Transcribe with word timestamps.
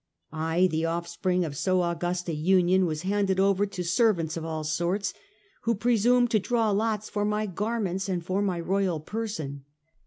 I, 0.33 0.65
the 0.65 0.85
offspring 0.85 1.45
of 1.45 1.55
so 1.55 1.81
august 1.81 2.27
a 2.27 2.33
union, 2.33 2.87
was 2.87 3.03
handed 3.03 3.39
over 3.39 3.67
to 3.67 3.83
servants 3.83 4.35
of 4.35 4.43
all 4.43 4.63
sorts, 4.63 5.13
who 5.61 5.75
presumed 5.75 6.31
to 6.31 6.39
draw 6.39 6.71
lots 6.71 7.07
for 7.07 7.23
my 7.23 7.45
garments 7.45 8.09
and 8.09 8.25
for 8.25 8.41
my 8.41 8.59
royal 8.59 8.99
person. 8.99 9.63